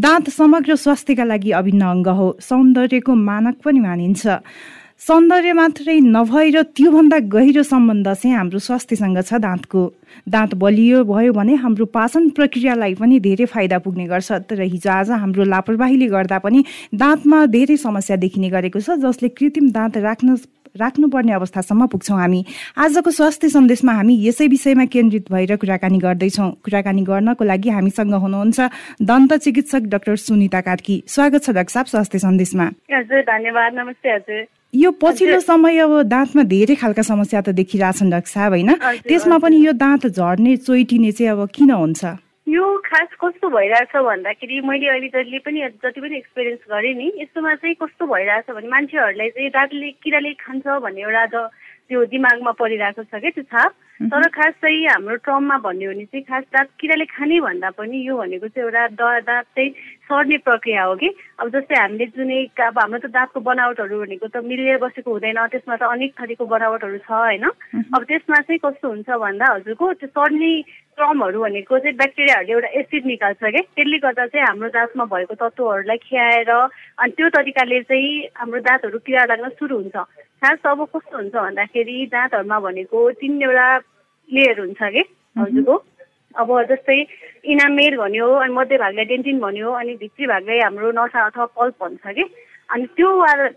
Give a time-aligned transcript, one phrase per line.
[0.00, 4.22] दाँत समग्र स्वास्थ्यका लागि अभिन्न अङ्ग हो। सौन्दर्यको मानक पनि मानिन्छ।
[5.06, 9.82] सौन्दर्य मात्रै नभएर त्योभन्दा गहिरो सम्बन्ध चाहिँ हाम्रो स्वास्थ्यसँग छ दाँतको।
[10.24, 15.10] दाँत बलियो भयो भने हाम्रो पाचन प्रक्रियालाई पनि धेरै फाइदा पुग्ने गर्छ। तर हिजो आज
[15.20, 16.64] हाम्रो लापरवाहीले गर्दा पनि
[16.96, 20.36] दाँतमा धेरै समस्या देखिने गरेको छ जसले कृत्रिम दाँत राख्न
[20.76, 22.44] राख्नुपर्ने अवस्थासम्म पुग्छौँ हामी।
[22.78, 28.60] आजको स्वास्थ्य सन्देशमा हामी यसै विषयमा केन्द्रित भएर कुराकानी गर्दैछौँ। कुराकानी गर्नको लागि हामीसँग हुनुहुन्छ
[29.02, 34.46] दन्त चिकित्सक डाक्टर सुनिता कार्की स्वागत छ डाक्टर साहब स्वास्थ्य सन्देशमा। हजुर धन्यवाद। नमस्ते हजुर।
[34.74, 38.70] यो पछिल्लो समय अब दाँतमा धेरै खालका समस्या त देखिरहेछन् डाक्टर साहब होइन?
[39.02, 42.04] त्यसमा पनि यो दाँत झर्ने चोइटिने चाहिँ अब किन हुन्छ?
[42.50, 47.54] यो खास कस्तो भइरहेछ भन्दाखेरि मैले अहिले जहिले पनि जति पनि एक्सपिरियन्स गरेँ नि यस्तोमा
[47.54, 51.26] चाहिँ कस्तो भइरहेछ भने मान्छेहरूलाई चाहिँ दाँतले किराले खान्छ भन्ने एउटा
[51.88, 56.24] त्यो दिमागमा परिरहेको छ क्या त्यो छाप। तर खास चाहिँ हाम्रो ट्रममा भन्यो भने चाहिँ
[56.24, 59.70] खास दाँत किराले खाने भन्दा पनि यो भनेको चाहिँ एउटा द दाँत चाहिँ
[60.08, 61.08] सर्ने प्रक्रिया हो कि?
[61.36, 62.32] अब जस्तै हामीले जुन
[62.64, 66.98] अब हाम्रो त दाँतको बनावटहरू भनेको त मिलेर बसेको हुँदैन त्यसमा त अनेक थरीको बनावटहरू
[67.04, 67.44] छ होइन?
[67.92, 70.52] अब त्यसमा चाहिँ कस्तो हुन्छ भन्दा हजुरको त्यो सर्ने
[70.96, 76.00] ट्रमहरू भनेको चाहिँ ब्याक्टेरियाहरूले एउटा एसिड निकाल्छ क्या त्यसले गर्दा चाहिँ हाम्रो दाँतमा भएको तत्त्वहरूलाई
[76.08, 79.96] खियाएर अनि त्यो तरिकाले चाहिँ हाम्रो दाँतहरू किरा लाग्न सुरु हुन्छ।
[80.40, 83.68] खास अब कस्तो हुन्छ भन्दाखेरि दाँतहरूमा भनेको तिनवटा
[84.34, 85.02] लेयर हुन्छ कि?
[85.38, 85.76] हजुरको?
[86.34, 86.98] अब जस्तै
[87.52, 92.14] इनामेल भन्यो अनि मध्य भागलाई डेन्टिन भन्यो अनि भित्री भागलाई हाम्रो नसा अथवा पल्प भन्छ
[92.14, 92.24] कि?
[92.70, 93.08] अनि त्यो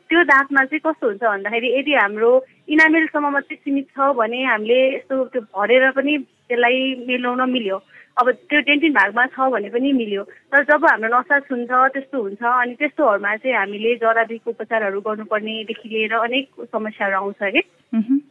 [0.09, 2.31] त्यो दाँतमा चाहिँ कस्तो हुन्छ भन्दाखेरि यदि हाम्रो
[2.69, 6.17] इनामेलसम्म मात्रै सीमित छ भने हामीले यस्तो त्यो भरेर पनि
[6.53, 6.77] त्यसलाई
[7.09, 7.81] मिलाउन मिल्यो।
[8.21, 10.23] अब त्यो डेन्टिन भागमा छ भने पनि मिल्यो।
[10.53, 16.13] तर जब हाम्रो नसा छुन्छ त्यस्तो हुन्छ अनि त्यस्तोहरूमा चाहिँ हामीले जराबीको उपचारहरू गर्नुपर्नेदेखि लिएर
[16.13, 17.61] अनेक समस्याहरू आउँछ कि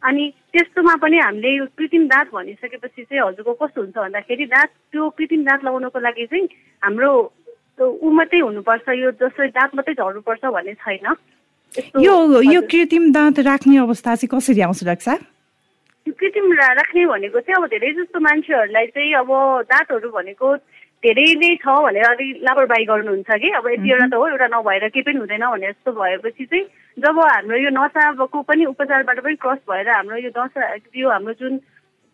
[0.07, 5.09] अनि त्यस्तोमा पनि हामीले यो कृत्रिम दाँत भनिसकेपछि चाहिँ हजुरको कस्तो हुन्छ भन्दाखेरि दाँत त्यो
[5.19, 6.47] कृत्रिम दाँत लगाउनको लागि चाहिँ
[6.83, 7.11] हाम्रो
[7.83, 11.07] ऊ मात्रै हुनुपर्छ यो जसरी दाँत मात्रै झर्नुपर्छ भन्ने छैन।
[12.07, 12.15] यो
[12.55, 15.19] यो कृत्रिम दाँत राख्ने अवस्था चाहिँ कसरी आउँछ डाक्टर
[16.09, 19.29] कृत्रिम राख्ने भनेको चाहिँ अब धेरै जस्तो मान्छेहरूलाई चाहिँ अब
[19.71, 20.57] दाँतहरू भनेको
[21.03, 24.89] धेरै नै छ भनेर अलिक लापरवाही गर्नुहुन्छ कि। अब यति एउटा त हो एउटा नभएर
[24.89, 26.65] केही पनि हुँदैन भने जस्तो भएपछि चाहिँ
[26.99, 31.59] जब हाम्रो यो नसाको पनि उपचारबाट पनि क्रस भएर हाम्रो यो नसा यो हाम्रो जुन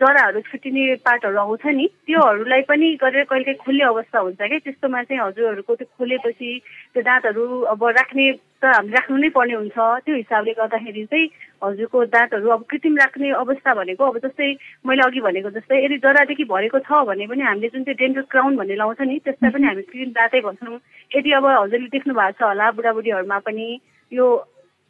[0.01, 5.23] जराहरू छुट्टिने पार्टहरू आउँछ नि। त्योहरूलाई पनि गरेर कहिले खोल्ने अवस्था हुन्छ क्या त्यस्तोमा चाहिँ
[5.23, 6.51] हजुरहरूको त्यो खोलेपछि
[6.95, 8.27] त्यो दाँतहरू अब राख्ने
[8.63, 11.27] त हामी राख्नु नै पर्ने हुन्छ। त्यो हिसाबले गर्दाखेरि चाहिँ
[11.65, 14.51] हजुरको दाँतहरू अब कृत्रिम राख्ने अवस्था भनेको अब जस्तै
[14.87, 18.57] मैले अघि भनेको जस्तै यदि जरादेखि भरेको छ भने पनि हामीले जुन चाहिँ डेन्टल क्राउन
[18.57, 20.79] भन्ने लाउँछ नि त्यसलाई पनि हामी कृत्रिम दाँतै भन्छौँ।
[21.11, 23.67] यदि अब हजुरले देख्नु भएको छ होला बुढाबुढीहरूमा पनि
[24.13, 24.27] यो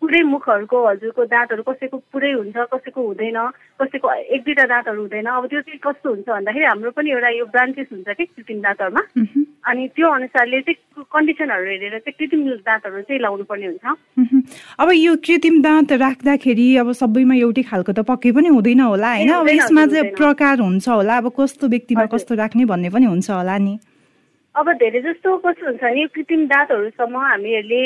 [0.02, 3.38] पुरै मुखहरूको हजुरको दाँतहरू कसैको पुरै हुन्छ कसैको हुँदैन
[3.82, 7.44] कसैको एक दुईवटा दाँतहरू हुँदैन। अब त्यो चाहिँ कस्तो हुन्छ भन्दाखेरि हाम्रो पनि एउटा यो
[7.50, 9.02] ब्रान्चेस हुन्छ कि कृत्रिम दाँतहरूमा।
[9.68, 13.84] अनि त्यो अनुसारले चाहिँ कन्डिसनहरू हेरेर चाहिँ कृत्रिम दाँतहरू चाहिँ लाउनु पर्ने हुन्छ
[14.78, 19.30] अब यो कृत्रिम दाँत राख्दाखेरि अब सबैमा एउटै खालको त पक्कै पनि हुँदैन होला होइन?
[19.34, 23.58] अब यसमा चाहिँ प्रकार हुन्छ होला। अब कस्तो व्यक्तिमा कस्तो राख्ने भन्ने पनि हुन्छ होला
[23.58, 23.74] नि।
[24.58, 27.82] अब धेरै जस्तो कस्तो हुन्छ नि कृत्रिम दाँतहरूसम्म हामीहरूले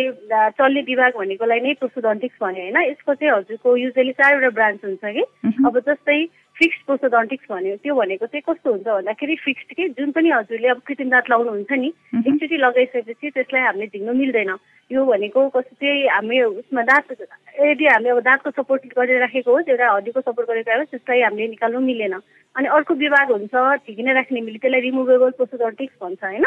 [0.57, 5.25] चल्ने विभाग भनेकोलाई नै प्रोसोडन्टिक्स भन्यो होइन। यसको चाहिँ हजुरको युजली चारवटा ब्रान्च हुन्छ कि।
[5.69, 6.17] अब जस्तै
[6.57, 9.89] फिक्स प्रोसोडन्टिक्स भन्यो त्यो भनेको चाहिँ कस्तो हुन्छ भन्दाखेरि फिक्स्ड के?
[10.01, 11.89] जुन पनि हजुरले अब कृत्रिम दाँत लाउनुहुन्छ नि
[12.25, 14.53] एकचोटि लगाइसकेपछि त्यसलाई हामीले झिक्नु मिल्दैन।
[14.91, 17.07] यो भनेको कस्तो चाहिँ हामी उसमा दाँत
[17.61, 21.49] यदि हामी अब दाँतको सपोर्ट गरेर राखेको होस् एउटा हड्डीको सपोर्ट गरेर होस् त्यसलाई हामीले
[21.49, 22.15] निकाल्नु मिलेन।
[22.57, 23.55] अनि अर्को विभाग हुन्छ
[23.87, 26.45] ठिकै राख्ने मिले त्यसलाई रिमुभेबल प्रोसोडन्टिक्स भन्छ होइन?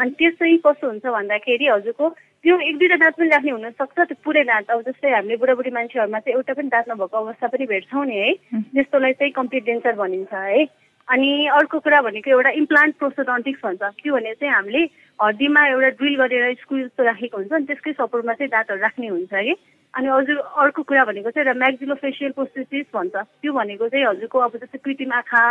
[0.00, 2.08] अनि त्यो चाहिँ कस्तो हुन्छ भन्दाखेरि हजुरको
[2.44, 6.18] त्यो एक दुईवटा दाँत पनि राख्ने हुनसक्छ त्यो पुरै दाँत। अब जस्तै हामीले बुढाबुढी मान्छेहरूमा
[6.20, 8.32] चाहिँ एउटा पनि दाँत नभएको अवस्था पनि भेट्छौँ नि है?
[8.76, 10.64] त्यस्तोलाई चाहिँ कम्प्लिट डेन्सर भनिन्छ है?
[11.08, 14.84] अनि अर्को कुरा भनेको एउटा इम्प्लान्ट प्रोसोडन्टिक्स भन्छ। के भने चाहिँ हामीले
[15.18, 19.32] हड्डीमा एउटा ड्रिल गरेर स्कुल जस्तो राखेको हुन्छ अनि त्यसकै सपोर्टमा चाहिँ दाँतहरू राख्ने हुन्छ
[19.32, 19.54] कि
[19.94, 24.56] अनि हजुर अर्को कुरा भनेको चाहिँ एउटा म्याक्जिलोफेसियल प्रोसेसिस भन्छ। त्यो भनेको चाहिँ हजुरको अब
[24.56, 25.42] जस्तै कृत्रिम आँखा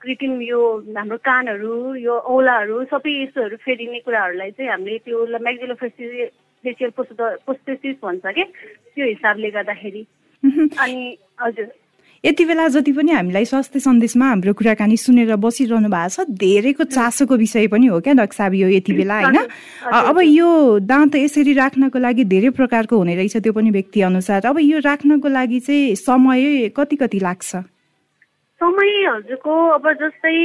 [0.00, 0.60] कृत्रिम यो
[0.96, 6.28] हाम्रो कानहरू यो औलाहरू सबै यस्तोहरू फेरिने कुराहरूलाई चाहिँ हामीले त्यो म्याक्जिलोफेसियल
[6.64, 8.44] फेसियल प्रोसेसिस भन्छ कि
[8.94, 10.02] त्यो हिसाबले गर्दाखेरि।
[10.80, 11.68] अनि हजुर।
[12.24, 17.36] यति बेला जति पनि हामीलाई स्वास्थ्य सन्देशमा हाम्रो कुराकानी सुनेर बसिरहनु भएको छ धेरैको चासोको
[17.36, 19.38] विषय पनि हो क्या डाक्टर साहब यो यति बेला होइन?
[19.88, 20.48] अब यो
[20.84, 25.28] दाँत यसरी राख्नको लागि धेरै प्रकारको हुने रहेछ त्यो पनि व्यक्ति अनुसार अब यो राख्नको
[25.28, 27.56] लागि चाहिँ समय कति कति लाग्छ?
[28.60, 30.36] समय हजुरको अब जस्तै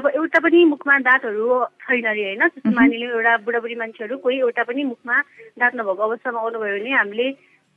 [0.00, 1.44] अब एउटा पनि मुखमा दाँतहरू
[1.84, 2.48] छैन अरे होइन?
[2.56, 5.20] जस्तो मानिलिउँ एउटा बुढाबुढी मान्छेहरू कोही एउटा पनि मुखमा
[5.60, 7.28] दाँत नभएको अवस्थामा आउनुभयो भने हामीले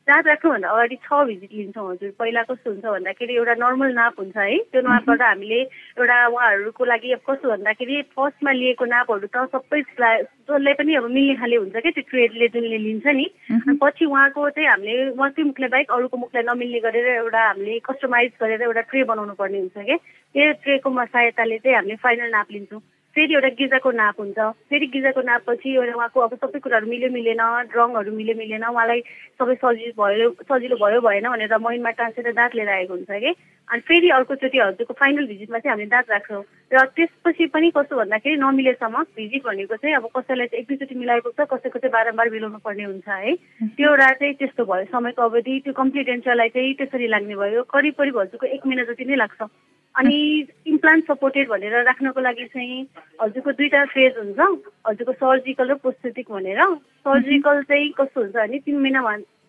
[0.08, 4.38] दाँत राख्नुभन्दा अगाडि छ भिजिट लिन्छौँ हजुर। पहिला कस्तो हुन्छ भन्दाखेरि एउटा नर्मल नाप हुन्छ
[4.38, 9.82] है। त्यो नापबाट हामीले एउटा उहाँहरूको लागि अब कस्तो भन्दाखेरि फर्स्टमा लिएको नापहरू त सबै
[9.82, 13.26] जसलाई पनि अब मिल्ने खाले हुन्छ क्या त्यो ट्रेडले जुनले लिन्छ नि।
[13.62, 18.32] अनि पछि उहाँको चाहिँ हामीले उहाँकै मुखलाई बाहेक अरूको मुखलाई नमिल्ने गरेर एउटा हामीले कस्टमाइज
[18.42, 19.98] गरेर एउटा ट्रे बनाउनु पर्ने हुन्छ क्या।
[20.34, 22.82] त्यो ट्रेको सहायताले चाहिँ हामीले फाइनल नाप लिन्छौँ।
[23.16, 24.40] फेरि एउटा गिजाको नाप हुन्छ।
[24.72, 27.42] फेरि गिजाको नापपछि एउटा उहाँको अब सबै कुराहरू मिल्यो मिलेन
[27.76, 29.02] रङहरू मिल्यो मिलेन उहाँलाई
[29.36, 33.32] सबै सजिलो भयो सजिलो भयो भएन भनेर मैनमा टाँसेर दाँत लिएर आएको हुन्छ कि?
[33.68, 38.36] अनि फेरि अर्कोचोटि हजुरको फाइनल भिजिटमा चाहिँ हामीले दाँत राख्छौँ। र त्यसपछि पनि कस्तो भन्दाखेरि
[38.40, 42.60] नमिलेसम्म भिजिट भनेको चाहिँ अब कसैलाई चाहिँ एक दुईचोटि मिलाएको छ कसैको चाहिँ बारम्बार मिलाउनु
[42.64, 43.36] पर्ने हुन्छ है।
[43.76, 47.94] त्यो एउटा चाहिँ त्यस्तो भयो समयको अवधि त्यो कम्प्लिट एन्सरलाई चाहिँ त्यसरी लाग्ने भयो। करिब
[48.00, 49.52] करिब हजुरको एक महिना जति नै लाग्छ।
[49.96, 52.88] अनि इम्प्लान्ट सपोर्टेड भनेर राख्नको लागि चाहिँ
[53.22, 54.40] हजुरको दुईवटा फेज हुन्छ।
[54.88, 56.64] हजुरको सर्जिकल र पोस्थेटिक भनेर।
[57.08, 58.80] सर्जिकल चाहिँ कस्तो हुन्छ भने तिन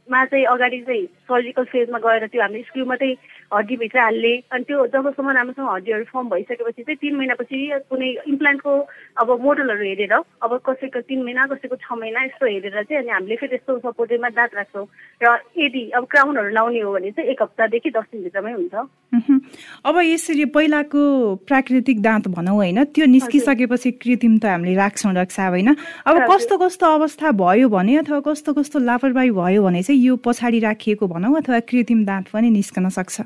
[0.03, 3.15] महिनामा चाहिँ अगाडि चाहिँ सर्जिकल फेजमा गएर त्यो हामीले स्क्रु मात्रै
[3.53, 7.59] हड्डीभित्र हाल्ने। अनि त्यो जबसम्म राम्रोसँग हड्डीहरू फर्म भइसकेपछि चाहिँ तिन महिनापछि
[7.91, 8.73] कुनै इम्प्लान्टको
[9.23, 13.37] अब मोडलहरू हेरेर अब कसैको तिन महिना कसैको छ महिना यस्तो हेरेर चाहिँ अनि हामीले
[13.37, 14.87] फेरि त्यस्तो सपोर्टेडमा दाँत राख्छौँ।
[15.23, 15.27] र
[15.57, 18.75] यदि अब क्राउनहरू लाउने हो भने चाहिँ एक हप्तादेखि दस दिनभित्रमै हुन्छ।
[19.87, 21.03] अब यसरी पहिलाको
[21.47, 26.87] प्राकृतिक दाँत भनौँ होइन त्यो निस्किसकेपछि कृत्रिम त हामीले राख्छौँ रक्षा होइन अब कस्तो कस्तो
[26.97, 31.61] अवस्था भयो भने अथवा कस्तो कस्तो लापरवाही भयो भने चाहिँ यो पछाडि राखिएको भनौँ अथवा
[31.71, 33.21] कृत्रिम दाँत पनि निस्कन सक्छ?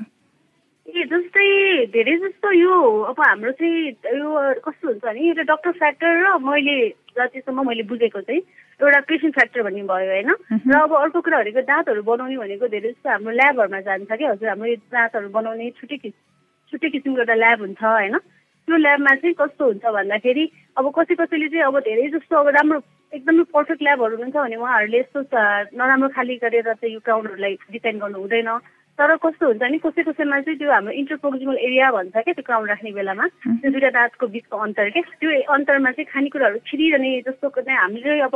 [0.87, 1.47] ए जस्तै
[1.93, 2.75] धेरै जस्तो यो
[3.11, 3.87] अब हाम्रो चाहिँ
[4.19, 4.29] यो
[4.65, 6.77] कस्तो हुन्छ भने एउटा डक्टर फ्याक्टर र मैले
[7.17, 8.41] जतिसम्म मैले बुझेको चाहिँ
[8.79, 10.31] एउटा पेसेन्ट फ्याक्टर भन्ने भयो होइन?
[10.67, 14.25] र अब अर्को कुरा भनेको दाँतहरू बनाउने भनेको धेरै जस्तो हाम्रो ल्याबहरूमा जान्छ कि?
[14.25, 16.21] हजुर हाम्रो दाँतहरू बनाउने छुट्टै किसिम
[16.71, 18.15] छुट्टै किसिमको एउटा ल्याब हुन्छ होइन?
[18.67, 20.43] त्यो ल्याबमा चाहिँ कस्तो हुन्छ भन्दाखेरि
[20.77, 22.79] अब कसै कसैले चाहिँ अब धेरै जस्तो अब राम्रो
[23.13, 25.19] एकदमै पर्फेक्ट ल्याबहरू हुनुहुन्छ भने उहाँहरूले यस्तो
[25.79, 28.49] नराम्रो खाली गरेर चाहिँ यो क्राउनहरूलाई डिपेन्ड गर्नु हुँदैन।
[28.99, 32.67] तर कस्तो हुन्छ नि कसै कसैमा चाहिँ त्यो हाम्रो इन्टरप्रोक्जिमल एरिया भन्छ क्या त्यो क्राउन
[32.67, 33.25] राख्ने बेलामा
[33.61, 38.35] त्यो दुइटा दाँतको बिचको अन्तर क्या त्यो अन्तरमा चाहिँ खानेकुराहरू छिरिरहने जस्तो हामीले अब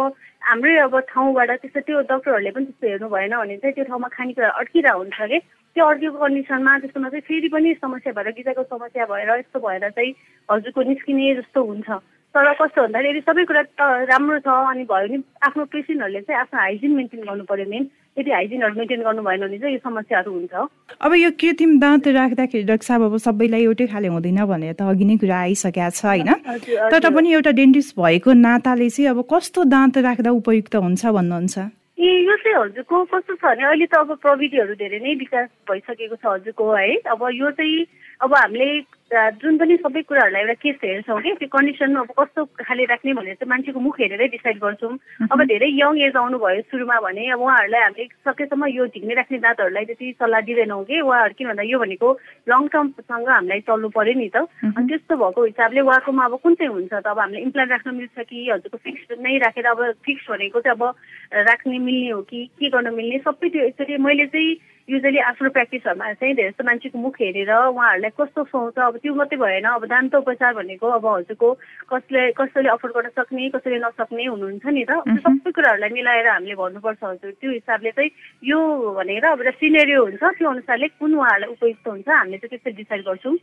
[0.50, 4.50] हाम्रै अब ठाउँबाट त्यस्तो त्यो डक्टरहरूले पनि त्यस्तो हेर्नु भएन भने चाहिँ त्यो ठाउँमा खानेकुरा
[4.62, 5.40] अड्किरहेको हुन्छ कि।
[5.76, 10.14] त्यो अड्केको कन्डिसनमा त्यसमा चाहिँ फेरि पनि समस्या भएर गिजाको समस्या भएर यस्तो भएर चाहिँ
[10.50, 11.90] हजुरको निस्किने जस्तो हुन्छ।
[12.36, 15.18] तर कस्तो भन्दाखेरि सबै कुरा त राम्रो छ अनि भयो भने
[15.48, 17.84] आफ्नो पेसेन्टहरूले चाहिँ आफ्नो हाइजिन मेन्टेन गर्नु पऱ्यो मेन।
[18.20, 20.54] यदि हाइजिनहरू मेन्टेन गर्नु भएन भने चाहिँ यो समस्याहरू हुन्छ।
[21.02, 25.06] अब यो कृत्रिम दाँत राख्दाखेरि डाक्टर साहब अब सबैलाई एउटै खाले हुँदैन भनेर त अघि
[25.12, 26.32] नै कुरा आइसकेको छ होइन?
[26.92, 31.56] तर पनि एउटा डेन्टिस्ट भएको नाताले चाहिँ अब कस्तो दाँत राख्दा उपयुक्त हुन्छ भन्नुहुन्छ?
[32.00, 36.16] ए यो चाहिँ हजुरको कस्तो छ भने अहिले त अब प्रविधिहरू धेरै नै विकास भइसकेको
[36.16, 36.96] छ हजुरको है?
[37.12, 37.86] अब यो चाहिँ
[38.24, 38.70] अब हामीले
[39.12, 43.36] जुन पनि सबै कुराहरूलाई एउटा केस हेर्छौँ कि त्यो कन्डिसन अब कस्तो खाले राख्ने भनेर
[43.36, 44.96] चाहिँ मान्छेको मुख हेरेरै डिसाइड गर्छौँ।
[45.28, 49.86] अब धेरै यङ एज आउनुभयो सुरुमा भने अब उहाँहरूलाई हामीले सकेसम्म यो झिक्ने राख्ने दाँतहरूलाई
[49.86, 52.10] त्यति सल्लाह दिँदैनौँ कि उहाँहरू किन भन्दा यो भनेको
[52.48, 54.48] लङ टर्मसँग हामीलाई चल्नु पऱ्यो नि त।
[54.80, 58.16] अनि त्यस्तो भएको हिसाबले उहाँकोमा अब कुन चाहिँ हुन्छ त अब हामीले इम्प्लान्ट राख्न मिल्छ
[58.16, 62.70] कि हजुरको फिक्स नै राखेर अब फिक्स भनेको चाहिँ अब राख्ने मिल्ने हो कि के
[62.72, 64.56] गर्न मिल्ने सबै त्यो एकचोटि मैले चाहिँ
[64.90, 69.38] युजली आफ्नो प्र्याक्टिसहरूमा चाहिँ धेरै जस्तो मान्छेको मुख हेरेर उहाँहरूलाई कस्तो सुहाउँछ अब त्यो मात्रै
[69.38, 71.50] भएन। अब दान्त उपचार भनेको अब हजुरको
[71.92, 74.92] कसले कसैले अफोर्ड गर्न सक्ने कसैले नसक्ने हुनुहुन्छ नि त।
[75.22, 78.12] सबै कुराहरूलाई मिलाएर हामीले भन्नुपर्छ हजुर। त्यो हिसाबले चाहिँ
[78.44, 78.60] यो
[78.98, 83.02] भनेर अब एउटा सिनेरियो हुन्छ। त्यो अनुसारले कुन उहाँहरूलाई उपयुक्त हुन्छ हामीले चाहिँ त्यसरी डिसाइड
[83.06, 83.36] गर्छौँ।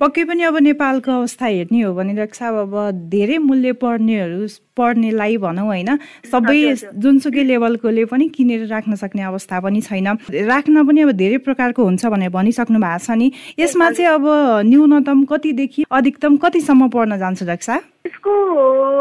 [0.00, 2.74] पक्कै पनि अब नेपालको अवस्था हेर्ने हो भने रक्षा अब
[3.12, 5.90] धेरै मूल्य पर्नेहरू पढ्नेलाई भनौँ होइन।
[6.26, 6.58] सबै
[6.98, 10.08] जुनसुकै लेभलकोले पनि किनेर राख्न सक्ने अवस्था पनि छैन।
[10.54, 14.26] राख्न पनि अब धेरै प्रकारको हुन्छ भनेर भनिसक्नु भएको छ नि। यसमा चाहिँ अब
[14.70, 18.32] न्यूनतम कतिदेखि अधिकतम कतिसम्म पर्न जान्छ रक्षा यसको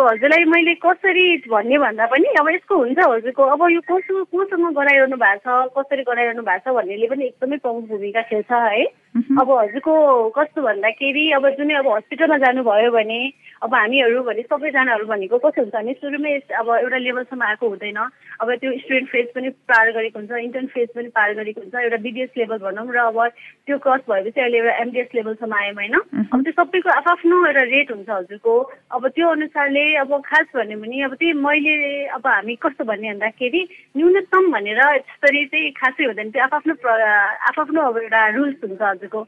[0.04, 5.18] हजुरलाई मैले कसरी भन्ने भन्दा पनि अब यसको हुन्छ हजुरको अब यो कसो कोसँग गराइरहनु
[5.24, 8.84] भएको छ कसरी गराइरहनु भएको छ भन्नेले पनि एकदमै प्रमुख भूमिका खेल्छ है।
[9.14, 9.94] अब हजुरको
[10.36, 13.20] कस्तो भन्दाखेरि अब जुनै अब हस्पिटलमा जानुभयो भने
[13.62, 17.98] अब हामीहरू भने सबैजनाहरू भनेको कस्तो हुन्छ भने सुरुमै अब एउटा लेभलसम्म आएको हुँदैन।
[18.42, 21.98] अब त्यो स्टुडेन्ट फेज पनि पार गरेको हुन्छ इन्टर्न फेज पनि पार गरेको हुन्छ एउटा
[22.04, 23.20] बिडिएस लेभल भनौँ र अब
[23.70, 25.96] त्यो क्रस भएपछि अहिले एउटा एमडिएस लेभलसम्म आयौँ होइन।
[26.34, 28.54] अब त्यो सबैको आफ्नो एउटा रेट हुन्छ हजुरको।
[28.98, 31.76] अब त्यो अनुसारले अब खास भन्यो भने अब त्यही मैले
[32.18, 33.62] अब हामी कस्तो भन्ने भन्दाखेरि
[33.98, 36.74] न्यूनतम भनेर यसरी चाहिँ खासै हुँदैन त्यो आफ्नो
[37.54, 39.26] आफ्नो अब एउटा रुल्स हुन्छ हजुरको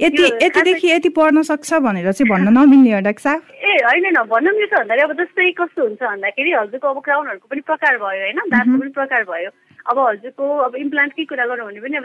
[0.00, 4.22] यति यतिदेखि यति पढ्न सक्छ भनेर चाहिँ भन्न नमिल्ने हो डाक्टर साहब ए होइन न
[4.28, 8.38] भन्न मिल्छ भन्दाखेरि अब जस्तै कस्तो हुन्छ भन्दाखेरि हजुरको अब क्राउनहरूको पनि प्रकार भयो होइन?
[8.50, 9.50] दाँतको पनि प्रकार भयो।
[9.90, 12.04] अब हजुरको अब इम्प्लान्टकै कुरा गरौँ भने पनि अब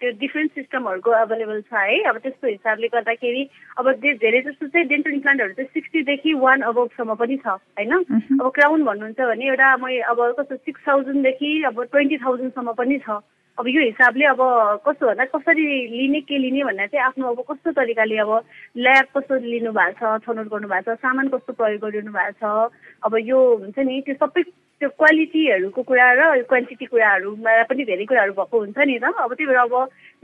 [0.00, 1.98] त्यो डिफ्रेन्ट सिस्टमहरूको एभाइलेबल छ है?
[2.10, 3.42] अब त्यस्तो हिसाबले गर्दाखेरि
[3.78, 7.92] अब धेरै जस्तो चाहिँ डेन्टल इम्प्लान्टहरू चाहिँ सिक्सटीदेखि वान अबभसम्म पनि छ होइन?
[8.40, 13.20] अब क्राउन भन्नुहुन्छ भने एउटा मै अब कस्तो सिक्स थाउजन्डदेखि अब ट्वेन्टी थाउजन्डसम्म पनि छ।
[13.60, 14.40] अब यो हिसाबले अब
[14.88, 18.32] कस्तो भन्दा कसरी लिने के लिने भन्दा चाहिँ आफ्नो अब कस्तो तरिकाले अब
[18.76, 22.72] ल्याब कस्तो लिनु भएको छ छनौट गर्नु भएको छ सामान कस्तो प्रयोग गरिनु भएको छ
[23.04, 24.42] अब यो हुन्छ नि त्यो सबै
[24.80, 29.46] त्यो क्वालिटीहरूको कुरा र क्वान्टिटी कुराहरूमा पनि धेरै कुराहरू भएको हुन्छ नि त। अब त्यही
[29.46, 29.74] भएर अब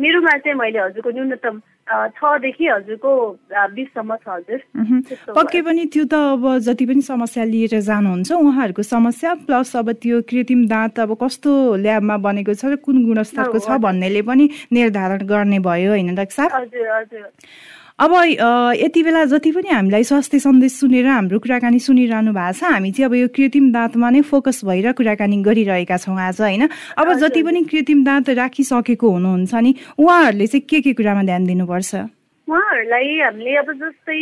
[0.01, 3.11] मेरोमा चाहिँ मैले हजुरको न्यूनतम छदेखि हजुरको
[3.75, 4.61] बिससम्म छ हजुर।
[5.35, 10.21] पक्कै पनि त्यो त अब जति पनि समस्या लिएर जानुहुन्छ उहाँहरूको समस्या प्लस अब त्यो
[10.27, 15.59] कृत्रिम दाँत अब कस्तो ल्याबमा बनेको छ र कुन गुणस्तरको छ भन्नेले पनि निर्धारण गर्ने
[15.63, 16.51] भयो होइन डाक्टर साहब?
[16.59, 17.31] हजुर हजुर।
[17.97, 18.13] अब
[18.77, 23.09] यति बेला जति पनि हामीलाई स्वास्थ्य सन्देश सुनेर हाम्रो कुराकानी सुनिरहनु भएको छ हामी चाहिँ
[23.09, 26.69] अब यो कृत्रिम दाँतमा नै फोकस भएर कुराकानी गरिरहेका छौँ आज होइन?
[26.93, 31.76] अब जति पनि कृत्रिम दाँत राखिसकेको हुनुहुन्छ नि उहाँहरूले चाहिँ के के कुरामा ध्यान दिनुपर्छ?
[31.77, 32.16] forståelse.
[32.47, 34.19] उहाँहरूलाई हामीले अब जस्तै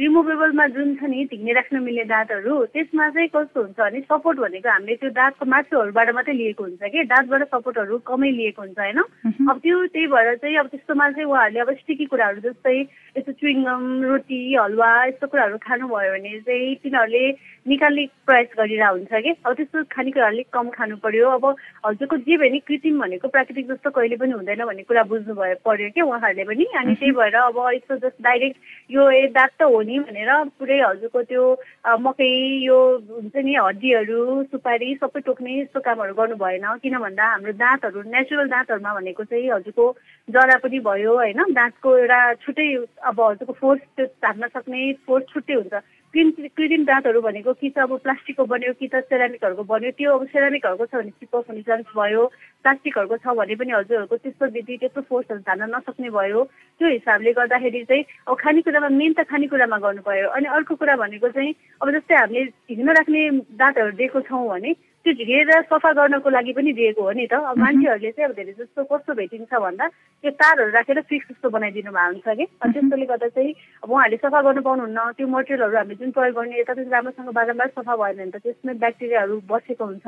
[0.00, 4.68] रिमुभेबलमा जुन छ नि ढिङ्ने राख्न मिल्ने दाँतहरू त्यसमा चाहिँ कस्तो हुन्छ भने सपोर्ट भनेको
[4.68, 7.04] हामीले त्यो दाँतको मासुहरूबाट मात्रै लिएको हुन्छ कि?
[7.08, 9.00] दाँतबाट सपोर्टहरू कमै लिएको हुन्छ होइन?
[9.48, 12.76] अब त्यो त्यही भएर चाहिँ अब त्यस्तोमा चाहिँ उहाँहरूले अब स्टिकी कुराहरू जस्तै
[13.16, 17.24] यस्तो चुइङम रोटी हलुवा यस्तो कुराहरू खानुभयो भने चाहिँ तिनीहरूले
[17.70, 19.32] निकाल्ने प्रयास गरिरहेको हुन्छ कि?
[19.46, 21.44] अब त्यस्तो खानेकुरा अलिक कम खानु पर्यो। अब
[21.86, 25.56] हजुरको जे भयो नि कृत्रिम भनेको प्राकृतिक जस्तो कहिले पनि हुँदैन भन्ने कुरा बुझ्नु भयो
[25.64, 26.00] पर्यो कि?
[26.04, 28.56] उहाँहरूले पनि अनि त्यही भएर अब यस्तो जस्तो डाइरेक्ट
[28.90, 31.44] यो ए दाँत त हो नि भनेर पुरै हजुरको त्यो
[32.06, 32.30] मकै
[32.64, 32.78] यो
[33.10, 34.20] हुन्छ नि हड्डीहरू
[34.50, 39.50] सुपारी सबै टोक्ने यस्तो कामहरू गर्नु भएन। किन भन्दा हाम्रो दाँतहरू नेचुरल दाँतहरूमा भनेको चाहिँ
[39.50, 39.86] हजुरको
[40.28, 41.40] जरा पनि भयो होइन?
[41.54, 42.68] दाँतको एउटा छुट्टै
[43.06, 45.74] अब हजुरको फोर्स त्यो झार्न सक्ने फोर्स छुट्टै हुन्छ।
[46.14, 50.86] कृत्रिम दाँतहरू भनेको कि त अब प्लास्टिकको बन्यो कि त सेरामिकहरूको बन्यो त्यो अब सेरामिकहरूको
[50.86, 52.24] छ भने चिप हुने चान्स भयो
[52.64, 56.42] प्लास्टिकहरूको छ भने पनि हजुरहरूको त्यस्तो विधि त्यस्तो फोर्सहरू धान्न नसक्ने भयो।
[56.80, 61.28] त्यो हिसाबले गर्दाखेरि चाहिँ अब खानेकुरामा मेन त खानेकुरामा गर्नु पर्यो अनि अर्को कुरा भनेको
[61.30, 62.42] चाहिँ अब जस्तै हामीले
[62.74, 63.22] हिँड्न राख्ने
[63.54, 67.56] दाँतहरू दिएको छौँ भने त्यो झिकेर सफा गर्नको लागि पनि दिएको हो नि त। अब
[67.56, 72.28] मान्छेहरूले चाहिँ अब धेरै जस्तो कस्तो भेटिन्छ भन्दा त्यो तारहरू राखेर फिक्स जस्तो बनाइदिनु भएको
[72.28, 72.44] हुन्छ कि?
[72.68, 76.72] त्यस्तोले गर्दा चाहिँ अब उहाँहरूले सफा गर्नु पाउनुहुन्न। त्यो मटेरियलहरू हामीले जुन प्रयोग गर्ने यता
[76.76, 80.06] पनि राम्रोसँग बारम्बार सफा भयो भने त त्यसमै ब्याक्टेरियाहरू बसेको हुन्छ।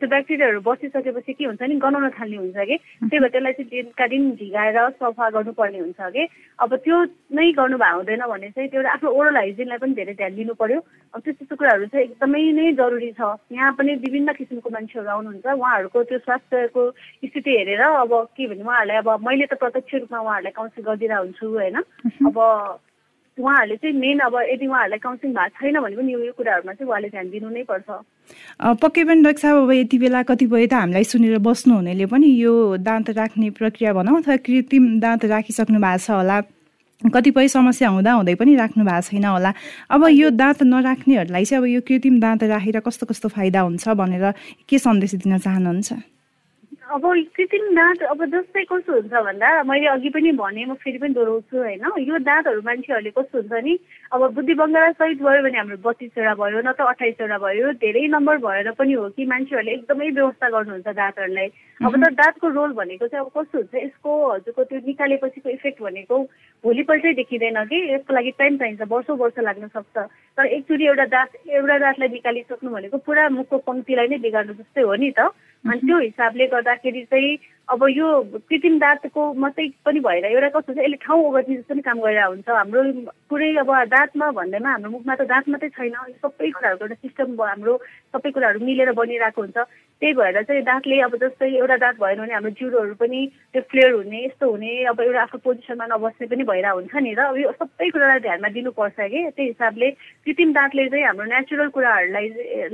[0.00, 2.76] त्यो ब्याक्टेरियाहरू बसिसकेपछि के हुन्छ नि गनाउन थाल्ने हुन्छ कि?
[3.12, 6.22] त्यही भएर त्यसलाई चाहिँ दिनका दिन झिगाएर सफा गर्नुपर्ने हुन्छ कि?
[6.64, 6.96] अब त्यो
[7.36, 10.80] नै गर्नु भएको हुँदैन भने चाहिँ त्यो आफ्नो ओरल हाइजिनलाई पनि धेरै ध्यान दिनु पर्यो।
[10.80, 13.20] अब त्यस्तो त्यस्तो कुराहरू चाहिँ एकदमै नै जरुरी छ।
[13.52, 16.82] यहाँ पनि विभिन्न विभिन्न किसिमको मान्छेहरू आउनुहुन्छ। उहाँहरूको त्यो स्वास्थ्यको
[17.26, 21.46] स्थिति हेरेर अब के भने उहाँहरूलाई अब मैले त प्रत्यक्ष रूपमा उहाँहरूलाई काउन्सिल गरिदिरहेको हुन्छु
[21.50, 21.76] होइन
[22.30, 22.38] अब
[23.38, 27.08] उहाँहरूले चाहिँ मेन अब यदि उहाँहरूलाई काउन्सिलिङ भएको छैन भने पनि यो कुराहरूमा चाहिँ उहाँले
[27.08, 27.88] ध्यान दिनु नै पर्छ।
[28.82, 32.54] पक्कै पनि डाक्टर साहब अब यति बेला कतिपय त हामीलाई सुनेर बस्नु हुनेले पनि यो
[32.78, 36.38] दाँत राख्ने प्रक्रिया भनौँ अथवा कृत्रिम दाँत राखिसक्नु भएको छ होला।
[37.00, 39.52] कतिपय समस्या हुँदा हुँदै पनि राख्नु भएको छैन होला।
[39.88, 44.32] अब यो दाँत नराख्नेहरूलाई चाहिँ अब यो कृत्रिम दाँत राखेर कस्तो कस्तो फाइदा हुन्छ भनेर
[44.68, 45.92] के सन्देश दिन चाहनुहुन्छ?
[46.90, 47.02] अब
[47.38, 51.56] कृत्रिम दाँत अब जस्तै कस्तो हुन्छ भन्दा मैले अघि पनि भने म फेरि पनि दोहोऱ्याउँछु
[51.56, 53.78] होइन। यो दाँतहरू मान्छेहरूले कस्तो हुन्छ नि
[54.10, 58.36] अब बुद्धि बङ्गाला सहित भयो भने हाम्रो बत्तिसवटा भयो न त अठाइसवटा भयो धेरै नम्बर
[58.42, 61.48] भएर पनि हो कि मान्छेहरूले एकदमै व्यवस्था गर्नुहुन्छ दाँतहरूलाई।
[61.80, 66.16] अब त दाँतको रोल भनेको चाहिँ अब कस्तो हुन्छ यसको हजुरको त्यो निकालेपछिको इफेक्ट भनेको
[66.64, 67.78] भोलिपल्टै देखिँदैन कि?
[67.94, 69.96] यसको लागि टाइम चाहिन्छ वर्षौँ वर्ष लाग्न सक्छ।
[70.36, 74.94] तर एकचोटि एउटा दाँत एउटा दाँतलाई निकालिसक्नु भनेको पुरा मुखको पङ्क्तिलाई नै बिगार्नु जस्तै हो
[74.94, 75.32] नि त।
[75.64, 77.38] अनि त्यो हिसाबले गर्दाखेरि चाहिँ
[77.70, 78.06] अब यो
[78.50, 82.30] कृत्रिम दाँतको मात्रै पनि भएर एउटा कस्तो छ यसले ठाउँ ओगट्ने जस्तो पनि काम गरिरहेको
[82.32, 82.82] हुन्छ। हाम्रो
[83.30, 87.74] पुरै अब दाँतमा भन्दैमा हाम्रो मुखमा त दाँत मात्रै छैन। सबै कुराहरूको एउटा सिस्टम हाम्रो
[88.10, 89.58] सबै कुराहरू मिलेर बनिरहेको हुन्छ।
[90.00, 93.20] त्यही भएर चाहिँ दाँतले अब जस्तै एउटा दाँत भएन भने हाम्रो जिउरोहरू पनि
[93.52, 97.20] त्यो फ्लेयर हुने यस्तो हुने अब एउटा आफ्नो पोजिसनमा नबस्ने पनि भइरहेको हुन्छ नि र
[97.30, 99.20] अब यो सबै कुरालाई ध्यानमा दिनुपर्छ कि?
[99.36, 99.90] त्यही हिसाबले
[100.26, 102.26] कृत्रिम दाँतले चाहिँ हाम्रो नेचुरल कुराहरूलाई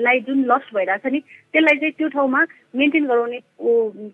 [0.06, 1.20] लाई जुन लस्ट भइरहेको छ नि
[1.52, 2.40] त्यसलाई चाहिँ त्यो ठाउँमा
[2.76, 3.38] मेन्टेन गराउने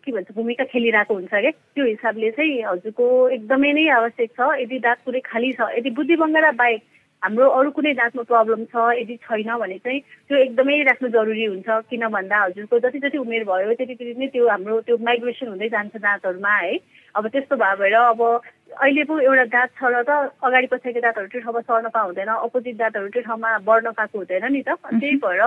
[0.04, 4.78] के भन्छ भूमिका खेलिरहेको हुन्छ क्या त्यो हिसाबले चाहिँ हजुरको एकदमै नै आवश्यक छ। यदि
[4.86, 6.82] दाँत पुरै खाली छ यदि बुद्धि बङ्गाला बाहेक
[7.22, 11.68] हाम्रो अरू कुनै दाँतमा प्रब्लम छ यदि छैन भने चाहिँ त्यो एकदमै राख्नु जरुरी हुन्छ।
[11.90, 15.68] किन भन्दा हजुरको जति जति उमेर भयो त्यति त्यति नै त्यो हाम्रो त्यो माइग्रेसन हुँदै
[15.74, 16.74] जान्छ दाँतहरूमा है।
[17.14, 20.10] अब त्यस्तो भयो भएर अब अहिले पो एउटा दाँत छ र त
[20.42, 24.62] अगाडि पछाडि दाँतहरू त्यो ठाउँमा सर्न पाउँदैन अपोजिट दाँतहरू त्यो ठाउँमा बढ्न पाएको हुँदैन नि
[24.66, 25.42] त। त्यही भएर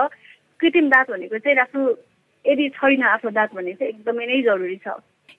[0.60, 1.82] कृत्रिम दाँत भनेको चाहिँ राख्नु
[2.46, 4.88] यदि छैन आफ्नो दाँत भने चाहिँ एकदमै नै जरुरी छ।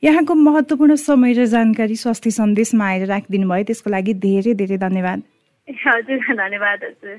[0.03, 5.19] यहाँको महत्त्वपूर्ण समय र जानकारी स्वास्थ्य सन्देशमा आएर राखिदिनु भयो त्यसको लागि धेरै धेरै धन्यवाद।
[5.67, 7.17] हजुर धन्यवाद हजुर।